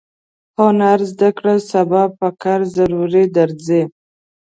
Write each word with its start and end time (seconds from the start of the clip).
هنر 0.57 0.99
زده 1.11 1.29
کړه 1.37 1.55
سبا 1.71 2.03
پکار 2.19 2.59
ضرور 2.75 3.11
درځي. 3.37 3.83